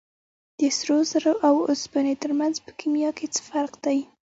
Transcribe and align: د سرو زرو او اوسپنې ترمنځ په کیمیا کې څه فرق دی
د 0.59 0.61
سرو 0.77 0.97
زرو 1.11 1.33
او 1.47 1.55
اوسپنې 1.71 2.13
ترمنځ 2.23 2.55
په 2.65 2.71
کیمیا 2.79 3.09
کې 3.17 3.25
څه 3.35 3.41
فرق 3.49 3.73
دی 3.85 3.99